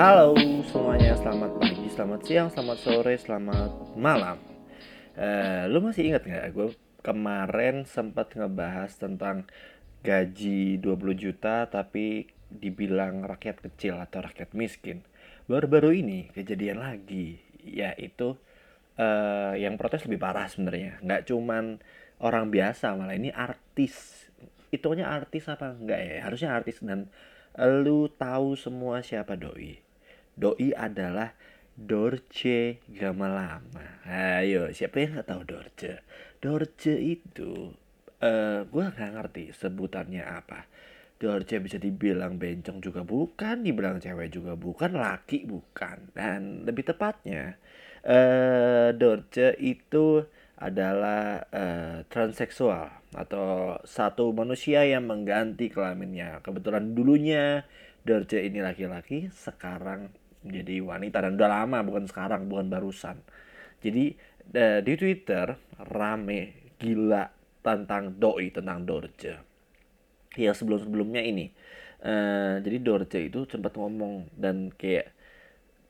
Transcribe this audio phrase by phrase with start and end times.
[0.00, 0.32] Halo
[0.64, 4.40] semuanya, selamat pagi, selamat siang, selamat sore, selamat malam.
[5.12, 6.56] Uh, lu masih ingat nggak?
[6.56, 6.72] Gue
[7.04, 9.44] kemarin sempat ngebahas tentang
[10.00, 10.88] gaji 20
[11.20, 15.04] juta tapi dibilang rakyat kecil atau rakyat miskin.
[15.44, 18.40] Baru-baru ini kejadian lagi, yaitu
[18.96, 20.96] uh, yang protes lebih parah sebenarnya.
[21.04, 21.76] Nggak cuman
[22.24, 24.24] orang biasa, malah ini artis.
[24.72, 26.24] Itunya artis apa enggak ya?
[26.24, 27.12] Harusnya artis dan
[27.84, 29.89] lu tahu semua siapa doi.
[30.40, 31.36] Doi adalah
[31.76, 34.00] Dorce Gamalama.
[34.08, 36.00] Ayo, siapa yang nggak tahu Dorce?
[36.40, 37.76] Dorce itu,
[38.24, 40.64] uh, eh, gue nggak ngerti sebutannya apa.
[41.20, 46.16] Dorce bisa dibilang bencong juga bukan, dibilang cewek juga bukan, laki bukan.
[46.16, 47.60] Dan lebih tepatnya,
[48.08, 50.24] uh, Dorce itu
[50.56, 56.40] adalah uh, transseksual atau satu manusia yang mengganti kelaminnya.
[56.40, 57.68] Kebetulan dulunya
[58.00, 60.08] Dorce ini laki-laki, sekarang
[60.40, 63.20] menjadi wanita dan udah lama bukan sekarang, bukan barusan.
[63.80, 64.16] Jadi
[64.56, 65.56] uh, di Twitter
[65.88, 67.28] rame gila
[67.60, 69.36] tentang doi tentang Dorce.
[70.38, 71.52] Ya sebelum-sebelumnya ini
[72.04, 75.12] uh, jadi Dorce itu sempat ngomong dan kayak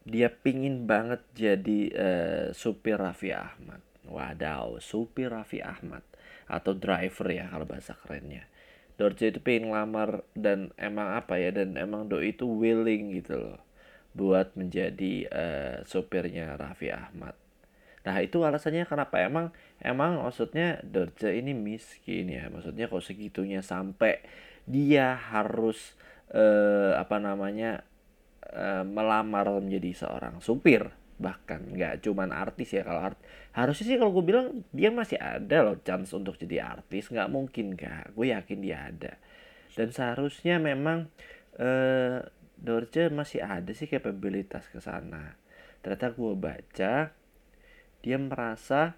[0.03, 3.83] dia pingin banget jadi uh, supir Raffi Ahmad.
[4.11, 6.03] Wadaw supir Raffi Ahmad.
[6.51, 8.51] Atau driver ya kalau bahasa kerennya.
[8.99, 13.70] Dorce itu pengen ngelamar dan emang apa ya dan emang Doi itu willing gitu loh
[14.11, 17.39] buat menjadi uh, supirnya Raffi Ahmad.
[18.01, 19.21] Nah itu alasannya kenapa?
[19.21, 22.49] Emang emang maksudnya Dorce ini miskin ya.
[22.49, 24.25] Maksudnya kok segitunya sampai
[24.65, 25.97] dia harus
[26.33, 27.85] eh, apa namanya
[28.49, 30.89] eh, melamar menjadi seorang supir.
[31.21, 32.83] Bahkan nggak cuman artis ya.
[32.89, 33.19] Kalau art
[33.53, 37.13] harusnya sih kalau gue bilang dia masih ada loh chance untuk jadi artis.
[37.13, 39.13] Nggak mungkin gak gue yakin dia ada.
[39.77, 41.13] Dan seharusnya memang
[41.61, 42.25] eh,
[42.61, 45.35] Dorce masih ada sih kapabilitas ke sana
[45.81, 46.95] ternyata gue baca
[48.01, 48.97] dia merasa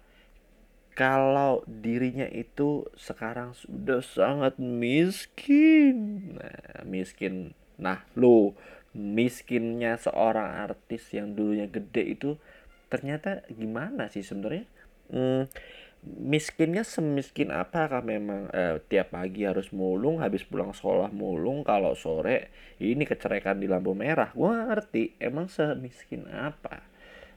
[0.93, 5.97] kalau dirinya itu sekarang sudah sangat miskin.
[6.37, 7.57] Nah, miskin.
[7.81, 8.53] Nah, lo
[8.93, 12.37] miskinnya seorang artis yang dulunya gede itu
[12.93, 14.69] ternyata gimana sih sebenarnya?
[15.09, 15.49] Hmm,
[16.03, 22.51] miskinnya semiskin apakah memang eh, tiap pagi harus mulung habis pulang sekolah mulung kalau sore
[22.83, 24.35] ini kecerekan di lampu merah?
[24.35, 26.83] Gue ngerti emang semiskin apa?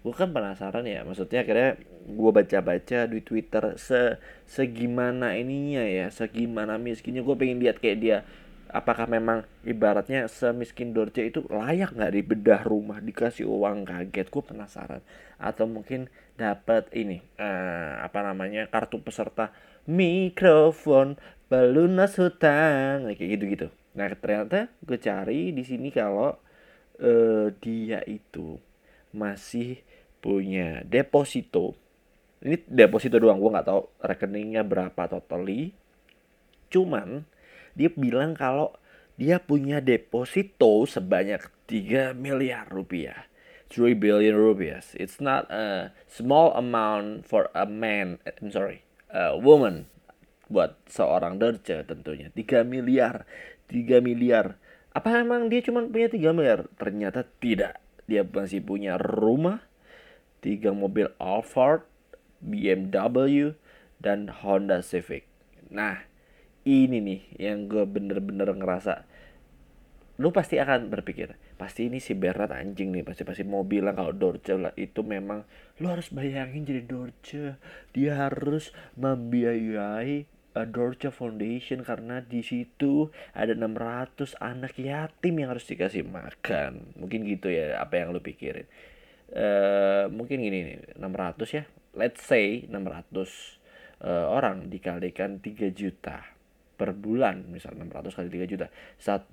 [0.03, 6.79] Gue kan penasaran ya maksudnya akhirnya gue baca-baca di Twitter se segimana ininya ya segimana
[6.79, 7.23] miskinnya.
[7.23, 8.19] Gue pengen lihat kayak dia
[8.77, 14.29] apakah memang ibaratnya semiskin Dorce itu layak nggak dibedah rumah dikasih uang kaget?
[14.29, 15.01] Gue penasaran.
[15.41, 19.57] Atau mungkin dapat ini uh, apa namanya kartu peserta
[19.89, 21.17] mikrofon
[21.49, 26.37] pelunas hutang kayak gitu gitu nah ternyata gue cari di sini kalau
[27.01, 28.61] uh, dia itu
[29.17, 29.81] masih
[30.21, 31.73] punya deposito.
[32.45, 35.73] Ini deposito doang gue nggak tahu rekeningnya berapa totally.
[36.69, 37.25] Cuman
[37.77, 38.73] dia bilang kalau
[39.21, 43.29] dia punya deposito sebanyak 3 miliar rupiah.
[43.69, 48.83] 3 billion rupiah it's not a small amount for a man I'm sorry
[49.13, 49.87] a woman.
[50.47, 52.31] Buat seorang derja tentunya.
[52.31, 53.27] 3 miliar.
[53.67, 54.57] 3 miliar.
[54.95, 56.71] Apa emang dia cuma punya 3 miliar?
[56.79, 57.83] Ternyata tidak.
[58.07, 59.67] Dia masih punya rumah
[60.39, 61.83] tiga mobil Alphard,
[62.39, 63.59] BMW,
[63.99, 65.27] dan Honda Civic.
[65.75, 66.07] Nah,
[66.67, 69.07] ini nih yang gue bener-bener ngerasa
[70.17, 74.13] lu pasti akan berpikir pasti ini si Berat anjing nih pasti pasti mau bilang kalau
[74.13, 75.45] Dorce itu memang
[75.81, 77.57] lu harus bayangin jadi Dorce.
[77.97, 85.69] Dia harus membiayai uh, Dorce Foundation karena di situ ada 600 anak yatim yang harus
[85.69, 86.97] dikasih makan.
[87.01, 88.69] Mungkin gitu ya apa yang lu pikirin.
[89.33, 91.65] Uh, mungkin gini nih 600 ya.
[91.97, 93.25] Let's say 600 uh,
[94.05, 96.36] eh, orang dikalikan 3 juta
[96.77, 98.67] per bulan misal 600 kali 3 juta.
[99.01, 99.33] 1,8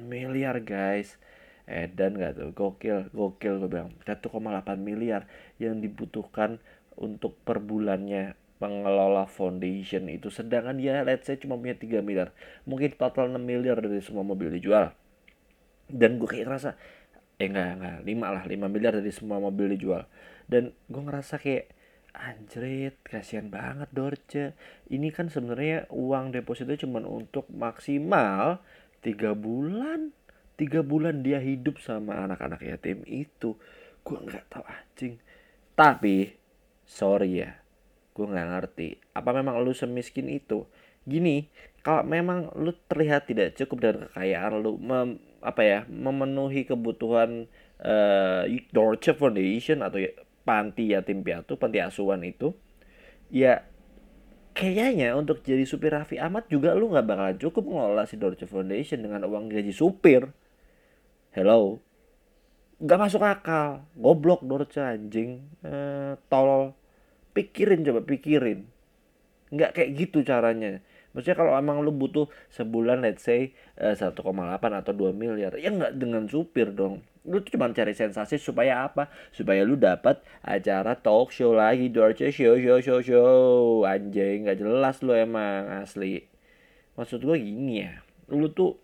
[0.00, 1.18] miliar guys.
[1.66, 2.50] Eh dan gak tuh?
[2.54, 3.90] Gokil gokil gue bilang.
[4.06, 4.22] 1,8
[4.78, 5.26] miliar
[5.58, 6.62] yang dibutuhkan
[6.96, 10.32] untuk per bulannya pengelola foundation itu.
[10.32, 12.32] Sedangkan dia let's say cuma punya 3 miliar.
[12.64, 14.94] Mungkin total 6 miliar dari semua mobil dijual.
[15.86, 16.70] Dan gue kayak ngerasa
[17.36, 20.08] eh enggak enggak lima lah lima miliar dari semua mobil dijual.
[20.48, 21.75] Dan gue ngerasa kayak
[22.16, 24.56] anjrit kasihan banget Dorce.
[24.88, 28.60] Ini kan sebenarnya uang deposito cuma untuk maksimal
[29.04, 30.12] tiga bulan.
[30.56, 33.60] Tiga bulan dia hidup sama anak-anak yatim itu.
[34.00, 35.20] Gue nggak tahu anjing.
[35.76, 36.32] Tapi
[36.88, 37.60] sorry ya
[38.16, 38.88] gue nggak ngerti.
[39.12, 40.64] Apa memang lu semiskin itu?
[41.04, 41.52] Gini
[41.84, 44.80] kalau memang lu terlihat tidak cukup dengan kekayaan lu
[45.44, 47.46] apa ya memenuhi kebutuhan
[47.78, 48.42] uh,
[48.74, 50.10] Dorce Foundation atau ya,
[50.46, 52.54] panti yatim piatu panti asuhan itu
[53.34, 53.66] ya
[54.56, 59.04] kayaknya untuk jadi supir Raffi Ahmad juga lu nggak bakal cukup ngelola si Dorce Foundation
[59.04, 60.32] dengan uang gaji supir.
[61.36, 61.84] Hello?
[62.80, 63.84] Nggak masuk akal.
[63.92, 65.44] Goblok Dorce anjing.
[65.60, 66.72] Uh, tolol.
[67.36, 68.64] Pikirin coba pikirin.
[69.52, 70.80] Nggak kayak gitu caranya.
[71.12, 74.16] Maksudnya kalau emang lu butuh sebulan let's say uh, 1,8
[74.56, 79.10] atau 2 miliar ya nggak dengan supir dong lu tuh cuma cari sensasi supaya apa?
[79.34, 83.82] Supaya lu dapat acara talk show lagi Dorce show show show show.
[83.84, 86.24] Anjing nggak jelas lu emang asli.
[86.94, 88.00] Maksud gue gini ya
[88.30, 88.78] lu tuh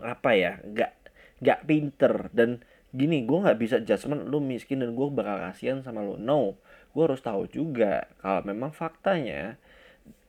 [0.00, 0.92] apa ya nggak
[1.40, 2.14] nggak pinter.
[2.30, 2.60] Dan
[2.92, 6.20] gini gue nggak bisa judgement lu miskin dan gue bakal kasihan sama lu.
[6.20, 6.60] No
[6.90, 9.54] gue harus tahu juga kalau memang faktanya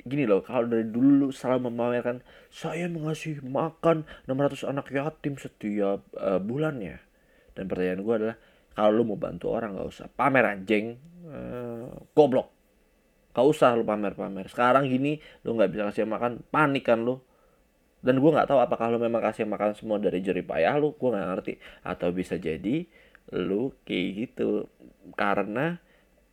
[0.01, 6.01] gini loh kalau dari dulu lu selalu memamerkan saya mengasih makan 600 anak yatim setiap
[6.17, 6.97] uh, bulannya
[7.53, 8.37] dan pertanyaan gue adalah
[8.71, 10.07] kalau lu mau bantu orang nggak usah.
[10.07, 10.95] Pamer anjing.
[11.27, 12.49] Uh, goblok.
[13.31, 14.47] Gak usah lu pamer-pamer.
[14.51, 17.19] Sekarang gini lu nggak bisa kasih makan panik kan lu.
[18.01, 21.09] Dan gue nggak tahu apakah lu memang kasih makan semua dari jerih payah lu gue
[21.11, 21.53] nggak ngerti.
[21.83, 22.87] Atau bisa jadi
[23.35, 24.67] lu kayak gitu.
[25.15, 25.79] Karena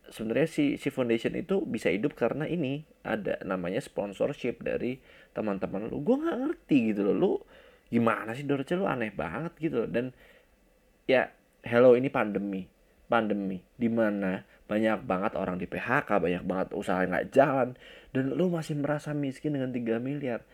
[0.09, 4.99] sebenarnya si si foundation itu bisa hidup karena ini ada namanya sponsorship dari
[5.33, 6.01] teman-teman lu.
[6.01, 7.31] Gue nggak ngerti gitu loh lu
[7.89, 8.77] gimana sih Dorce?
[8.77, 9.89] Lu aneh banget gitu loh.
[9.89, 10.13] dan
[11.09, 11.29] ya
[11.65, 12.65] hello ini pandemi.
[13.09, 17.73] Pandemi di mana banyak banget orang di PHK banyak banget usaha nggak jalan
[18.13, 20.45] dan lu masih merasa miskin dengan 3 miliar.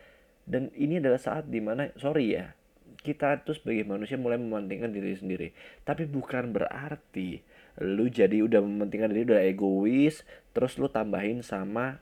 [0.46, 2.56] Dan ini adalah saat di mana sorry ya
[3.02, 5.48] kita tuh sebagai manusia mulai mementingkan diri sendiri.
[5.86, 7.38] Tapi bukan berarti
[7.82, 10.24] lu jadi udah mementingkan diri udah egois
[10.56, 12.00] terus lu tambahin sama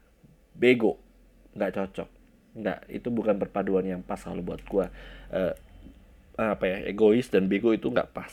[0.55, 0.99] bego.
[1.55, 2.09] Nggak cocok.
[2.55, 4.91] Nggak itu bukan perpaduan yang pas kalau buat gua.
[5.35, 5.55] Uh,
[6.35, 8.31] apa ya egois dan bego itu nggak pas.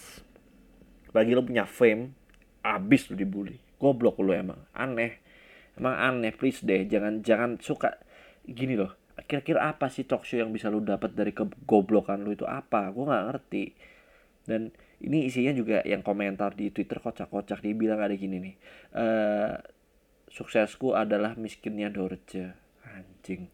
[1.09, 2.13] Bagi lu punya fame
[2.61, 3.57] abis lu dibully.
[3.81, 4.61] Goblok lu emang.
[4.77, 5.17] Aneh.
[5.73, 6.85] Emang aneh please deh.
[6.85, 7.97] Jangan jangan suka.
[8.45, 12.45] Gini loh kira-kira apa sih talk show yang bisa lu dapat dari kegoblokan lu itu?
[12.47, 12.89] Apa?
[12.93, 13.65] Gue nggak ngerti.
[14.47, 18.55] Dan ini isinya juga yang komentar di twitter kocak-kocak dia bilang ada gini nih
[18.93, 19.55] uh,
[20.31, 22.55] suksesku adalah miskinnya Dorce.
[22.87, 23.51] Anjing.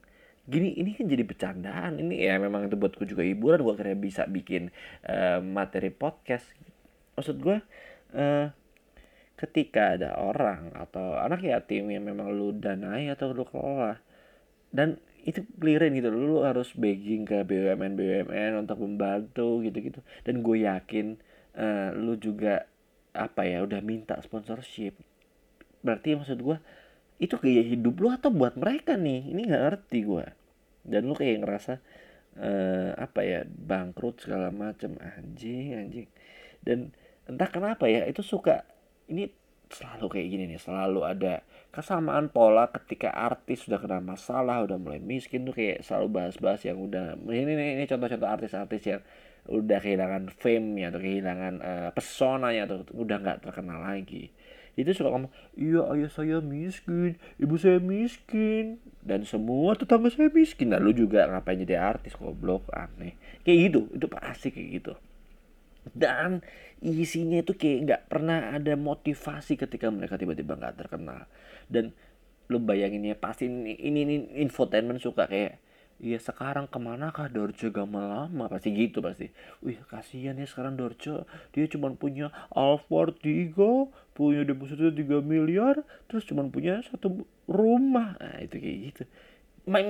[0.48, 2.00] Gini ini kan jadi bercandaan.
[2.00, 3.66] Ini ya memang itu buatku juga hiburan.
[3.66, 4.70] Gue akhirnya bisa bikin
[5.10, 6.46] uh, materi podcast.
[7.18, 7.58] Maksud gue
[8.16, 8.46] uh,
[9.36, 14.02] ketika ada orang atau anak yatim yang memang lu danai atau lu kelola
[14.74, 20.00] dan itu clearin gitu lu harus begging ke BUMN BUMN untuk membantu gitu-gitu.
[20.24, 21.20] Dan gue yakin
[21.58, 22.70] uh, lu juga
[23.18, 24.94] apa ya udah minta sponsorship.
[25.82, 26.58] Berarti maksud gue
[27.18, 29.34] itu kayak hidup lu atau buat mereka nih?
[29.34, 30.26] Ini nggak ngerti gue
[30.88, 31.74] dan lu kayak ngerasa
[32.40, 34.96] uh, apa ya bangkrut segala macem.
[35.02, 36.08] Anjing anjing.
[36.62, 36.94] Dan
[37.28, 38.64] entah kenapa ya itu suka
[39.12, 39.28] ini
[39.68, 41.44] selalu kayak gini nih selalu ada
[41.76, 46.80] kesamaan pola ketika artis sudah kena masalah udah mulai miskin tuh kayak selalu bahas-bahas yang
[46.80, 49.02] udah ini ini, ini contoh-contoh artis-artis yang
[49.48, 54.32] udah kehilangan fame-nya atau kehilangan uh, pesonanya atau udah nggak terkenal lagi.
[54.78, 60.70] Itu suka ngomong iya ayah saya miskin ibu saya miskin dan semua tetangga saya miskin.
[60.70, 63.18] Nah juga ngapain jadi artis goblok aneh.
[63.42, 64.94] Kayak gitu itu pasti kayak gitu.
[65.96, 66.46] Dan
[66.84, 71.26] isinya itu kayak nggak pernah ada motivasi ketika mereka tiba-tiba nggak terkenal.
[71.66, 71.96] Dan
[72.48, 75.60] lu bayangin ya pasti ini, ini, ini infotainment suka kayak
[75.98, 78.46] Iya sekarang ke mana kah Dorce gak lama?
[78.46, 79.34] Pasti gitu pasti.
[79.66, 81.26] Wih kasihan ya sekarang Dorce.
[81.58, 83.58] Dia cuma punya Alphard 3
[84.14, 88.14] punya deposito 3 miliar terus cuma punya satu rumah.
[88.22, 89.04] Nah itu kayak gitu.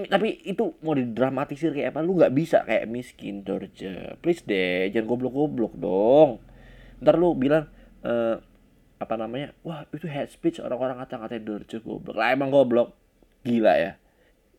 [0.08, 2.00] tapi itu mau didramatisir kayak apa?
[2.00, 4.16] Lu nggak bisa kayak miskin Dorce.
[4.24, 6.40] Please deh jangan goblok-goblok dong.
[7.04, 7.68] Ntar lu bilang
[8.08, 8.40] uh,
[8.96, 9.52] apa namanya?
[9.68, 12.16] Wah itu head speech orang-orang kata-kata Dorce goblok.
[12.16, 12.96] Lah emang goblok.
[13.44, 14.00] Gila ya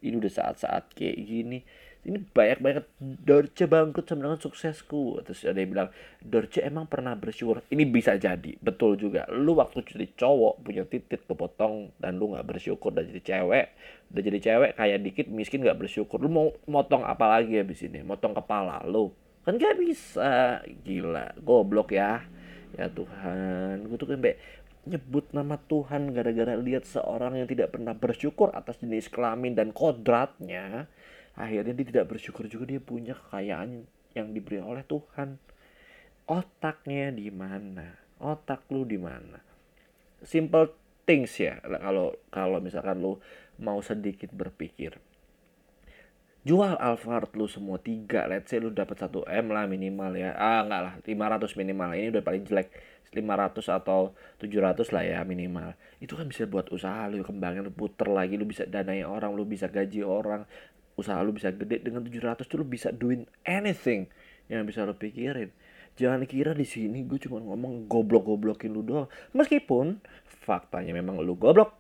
[0.03, 1.61] ini udah saat-saat kayak gini.
[2.09, 2.85] Ini banyak banget.
[3.03, 5.21] Dorce bangkrut sama dengan suksesku.
[5.27, 5.91] Terus ada yang bilang
[6.23, 7.61] Dorce emang pernah bersyukur?
[7.69, 8.55] Ini bisa jadi.
[8.63, 9.27] Betul juga.
[9.29, 13.67] Lu waktu jadi cowok punya titik kepotong dan lu nggak bersyukur udah jadi cewek
[14.09, 16.17] udah jadi cewek kayak dikit miskin nggak bersyukur.
[16.17, 18.01] Lu mau motong apa lagi habis ini?
[18.01, 19.13] Motong kepala lu.
[19.45, 20.61] Kan gak bisa.
[20.85, 21.37] Gila.
[21.41, 22.25] Goblok ya.
[22.77, 23.85] Ya Tuhan.
[23.89, 24.37] Gue tuh sampai
[24.89, 30.89] nyebut nama Tuhan gara-gara lihat seorang yang tidak pernah bersyukur atas jenis kelamin dan kodratnya.
[31.37, 33.85] Akhirnya dia tidak bersyukur juga dia punya kekayaan
[34.17, 35.37] yang diberi oleh Tuhan.
[36.27, 37.95] Otaknya di mana?
[38.19, 39.39] Otak lu di mana?
[40.25, 40.75] Simple
[41.09, 43.17] things ya kalau kalau misalkan lu
[43.63, 44.99] mau sedikit berpikir
[46.49, 50.33] jual Alphard lu semua tiga let's say lu dapat 1 M lah minimal ya.
[50.33, 51.93] Ah enggak lah 500 minimal.
[51.93, 52.73] Ini udah paling jelek
[53.13, 55.77] 500 atau 700 lah ya minimal.
[56.01, 59.45] Itu kan bisa buat usaha lu kembangin lu puter lagi lu bisa danai orang lu
[59.45, 60.49] bisa gaji orang.
[60.97, 64.09] Usaha lu bisa gede dengan 700 tuh lu bisa doing anything
[64.49, 65.53] yang bisa lu pikirin.
[66.01, 69.13] Jangan kira di sini gue cuma ngomong goblok-goblokin lu doang.
[69.37, 71.77] Meskipun faktanya memang lu goblok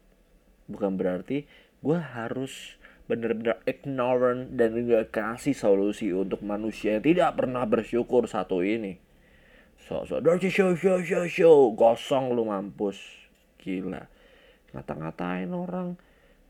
[0.68, 1.48] bukan berarti
[1.80, 2.76] gue harus
[3.08, 9.00] bener-bener ignorant dan gak kasih solusi untuk manusia yang tidak pernah bersyukur satu ini.
[9.88, 13.00] So-so dirty show show show show gosong lu mampus.
[13.56, 14.04] Gila.
[14.76, 15.96] Ngata-ngatain orang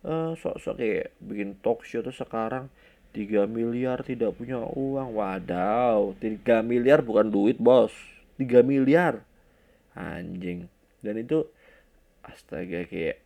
[0.03, 2.67] uh, sok-sok kayak bikin talk show tuh sekarang
[3.15, 5.15] 3 miliar tidak punya uang.
[5.15, 7.95] Wadaw, 3 miliar bukan duit, Bos.
[8.43, 9.23] 3 miliar.
[9.95, 10.67] Anjing.
[10.99, 11.47] Dan itu
[12.27, 13.23] astaga kayak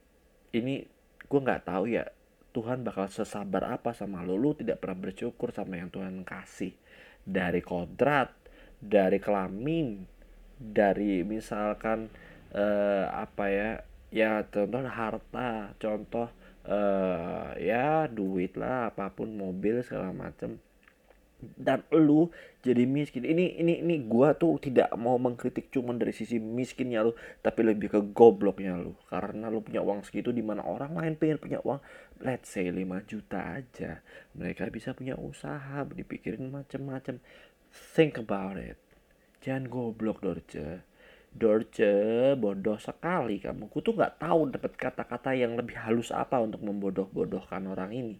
[0.52, 0.84] ini
[1.26, 2.06] gue nggak tahu ya
[2.52, 4.36] Tuhan bakal sesabar apa sama lo?
[4.36, 6.76] Lu tidak pernah bersyukur sama yang Tuhan kasih.
[7.24, 8.42] Dari kodrat
[8.82, 10.02] dari kelamin
[10.58, 12.10] dari misalkan
[12.50, 13.70] uh, apa ya
[14.10, 16.28] ya contoh harta contoh
[16.66, 20.58] uh, ya duit lah apa pun mobil segala macem
[21.58, 22.30] dan lu
[22.62, 23.26] jadi miskin.
[23.26, 27.90] Ini ini ini gua tuh tidak mau mengkritik cuman dari sisi miskinnya lu tapi lebih
[27.90, 28.94] ke gobloknya lu.
[29.10, 31.82] Karena lu punya uang segitu di mana orang lain pengen punya uang
[32.22, 32.78] let's say 5
[33.10, 34.00] juta aja.
[34.38, 37.18] Mereka bisa punya usaha dipikirin macem-macem.
[37.72, 38.78] Think about it.
[39.42, 40.86] Jangan goblok Dorce.
[41.32, 41.92] Dorce
[42.38, 43.66] bodoh sekali kamu.
[43.72, 48.16] Ku tuh nggak tahu dapat kata-kata yang lebih halus apa untuk membodoh-bodohkan orang ini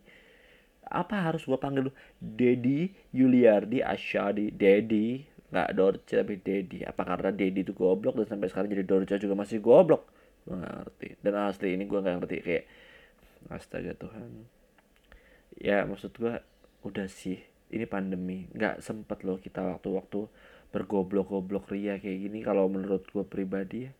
[0.93, 4.53] apa harus gue panggil lu Dedi Yuliardi Asyadi.
[4.53, 5.25] Dedi.
[5.53, 6.85] Nggak Dorce tapi Dedi.
[6.85, 10.09] Apa karena Dedi itu goblok dan sampai sekarang jadi Dorce juga masih goblok?
[10.45, 11.09] Gue gak ngerti.
[11.23, 12.65] Dan asli ini gue gak ngerti kayak
[13.51, 14.31] astaga Tuhan.
[15.61, 16.41] Ya maksud gue
[16.83, 17.39] udah sih
[17.73, 18.49] ini pandemi.
[18.53, 20.29] Nggak sempet loh kita waktu-waktu
[20.73, 22.41] bergoblok-goblok ria kayak gini.
[22.41, 23.93] Kalau menurut gue pribadi ya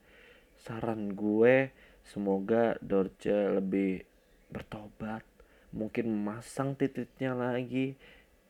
[0.63, 1.75] saran gue
[2.07, 4.07] semoga Dorce lebih
[4.53, 5.27] bertobat
[5.73, 7.97] mungkin memasang titiknya lagi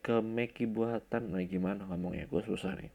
[0.03, 1.31] ke Meki buatan.
[1.31, 2.27] Nah gimana ngomongnya?
[2.27, 2.91] Gue susah nih.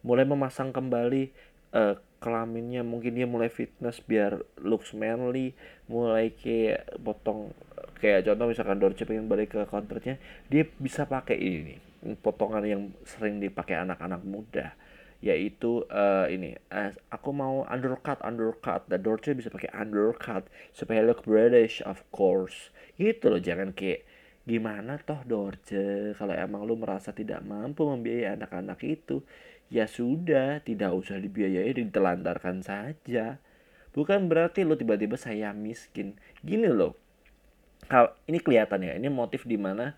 [0.00, 1.30] Mulai memasang kembali
[1.76, 2.80] uh, kelaminnya.
[2.80, 5.52] Mungkin dia mulai fitness biar looks manly.
[5.86, 7.52] Mulai kayak potong
[8.00, 10.20] kayak contoh misalkan Dorce pengen balik ke counternya
[10.52, 11.80] dia bisa pakai ini
[12.20, 14.76] potongan yang sering dipakai anak-anak muda
[15.24, 18.84] yaitu uh, ini uh, aku mau undercut undercut.
[18.88, 22.70] Dan Dorce bisa pakai undercut supaya look British of course.
[22.96, 24.04] Gitu loh jangan kayak
[24.46, 29.26] gimana toh Dorce kalau emang lu merasa tidak mampu membiayai anak-anak itu
[29.66, 33.42] ya sudah tidak usah dibiayai ditelantarkan saja.
[33.96, 36.14] Bukan berarti lu tiba-tiba saya miskin.
[36.44, 37.06] Gini loh
[37.86, 39.94] kalau ini kelihatan ya ini motif di mana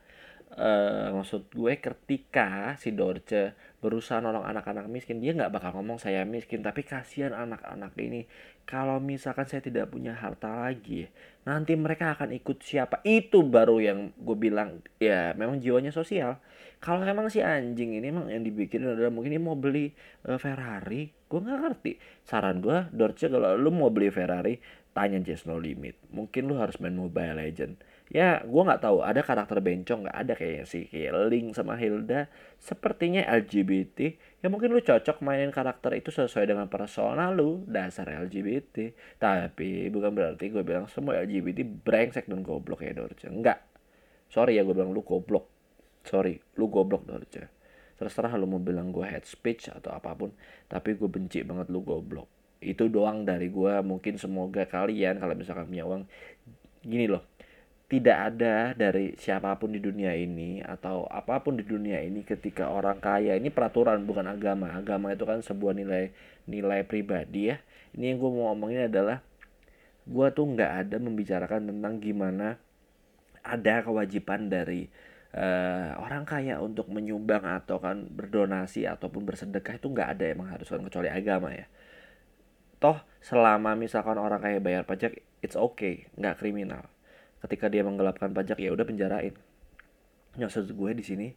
[0.57, 6.27] uh, maksud gue ketika si Dorce berusaha nolong anak-anak miskin dia nggak bakal ngomong saya
[6.27, 6.67] miskin.
[6.67, 8.27] Tapi kasihan anak-anak ini
[8.67, 11.07] kalau misalkan saya tidak punya harta lagi
[11.47, 13.01] nanti mereka akan ikut siapa?
[13.07, 16.43] Itu baru yang gue bilang ya memang jiwanya sosial.
[16.79, 19.91] Kalau emang si anjing ini emang yang dibikin adalah mungkin dia mau beli
[20.27, 21.93] uh, Ferrari gue nggak ngerti.
[22.27, 24.59] Saran gue Dorce kalau lu mau beli Ferrari
[24.91, 25.95] tanya Just No Limit.
[26.11, 27.79] Mungkin lu harus main Mobile Legend
[28.09, 30.17] ya gue nggak tahu ada karakter bencong nggak?
[30.17, 32.33] Ada kayaknya sih kayak Link sama Hilda.
[32.57, 38.97] Sepertinya LGBT ya mungkin lu cocok mainin karakter itu sesuai dengan persona lu dasar LGBT
[39.21, 43.29] tapi bukan berarti gue bilang semua LGBT brengsek dan goblok ya Dorce.
[43.29, 43.61] Enggak
[44.33, 45.49] sorry ya gue bilang lu goblok.
[46.09, 47.53] Sorry lu goblok Dorce.
[47.99, 50.33] Terserah lu mau bilang gue head speech atau apa pun
[50.71, 52.31] tapi gue benci banget lu goblok.
[52.59, 56.09] Itu doang dari gue mungkin semoga kalian kalau misalkan punya uang
[56.83, 57.27] gini loh
[57.89, 62.69] tidak ada dari siapa pun di dunia ini atau apa pun di dunia ini ketika
[62.69, 63.33] orang kaya.
[63.41, 64.77] Ini peraturan bukan agama.
[64.77, 66.13] Agama itu kan sebuah nilai
[66.45, 67.57] nilai pribadi ya.
[67.97, 69.25] Ini yang gue mau ngomongin adalah
[70.05, 72.61] gue tuh nggak ada membicarakan tentang gimana
[73.41, 74.93] ada kewajiban dari
[75.33, 80.69] uh, orang kaya untuk menyumbang atau kan berdonasi ataupun bersedekah itu nggak ada emang harus
[80.69, 81.65] kan kecuali agama ya.
[82.85, 86.85] Toh selama misalkan orang kaya bayar pajak it's okay nggak kriminal
[87.47, 89.35] ketika dia menggelapkan pajak ya udah penjarain.
[90.39, 91.29] Maksud gue di sini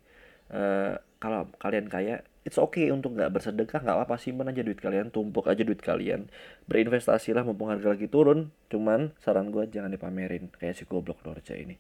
[0.54, 5.14] uh, kalau kalian kaya it's okay untuk nggak bersedekah nggak apa simpan aja duit kalian
[5.14, 6.30] tumpuk aja duit kalian.
[6.66, 11.54] Berinvestasi lah mumpung harga lagi turun cuman saran gue jangan dipamerin kayak si goblok Dorce
[11.54, 11.78] ini.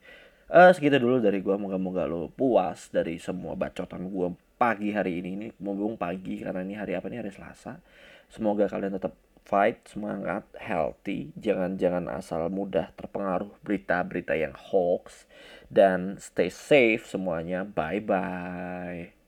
[0.51, 5.30] Uh, segitu dulu dari gue moga-moga lo puas dari semua bacotan gue pagi hari ini.
[5.40, 7.24] Ini mumpung pagi karena ini hari apa nih?
[7.24, 7.80] Hari Selasa.
[8.28, 11.34] Semoga kalian tetap fight, semangat, healthy.
[11.38, 15.26] Jangan-jangan asal mudah terpengaruh berita-berita yang hoax
[15.72, 17.68] dan stay safe semuanya.
[17.68, 19.21] Bye bye.